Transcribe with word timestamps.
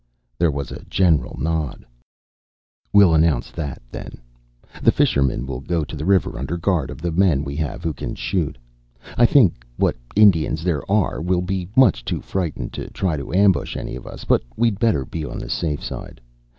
There 0.39 0.49
was 0.49 0.71
a 0.71 0.83
general 0.85 1.37
nod. 1.39 1.85
"We'll 2.91 3.13
announce 3.13 3.51
that, 3.51 3.83
then. 3.91 4.17
The 4.81 4.91
fishermen 4.91 5.45
will 5.45 5.59
go 5.59 5.83
to 5.83 5.95
the 5.95 6.05
river 6.07 6.39
under 6.39 6.57
guard 6.57 6.89
of 6.89 7.03
the 7.03 7.11
men 7.11 7.43
we 7.43 7.55
have 7.57 7.83
who 7.83 7.93
can 7.93 8.15
shoot. 8.15 8.57
I 9.15 9.27
think 9.27 9.63
what 9.77 9.97
Indians 10.15 10.63
there 10.63 10.81
are 10.91 11.21
will 11.21 11.43
be 11.43 11.69
much 11.75 12.03
too 12.03 12.19
frightened 12.19 12.73
to 12.73 12.89
try 12.89 13.15
to 13.15 13.31
ambush 13.31 13.77
any 13.77 13.95
of 13.95 14.07
us, 14.07 14.23
but 14.25 14.41
we'd 14.57 14.79
better 14.79 15.05
be 15.05 15.23
on 15.23 15.37
the 15.37 15.51
safe 15.51 15.83
side. 15.83 16.19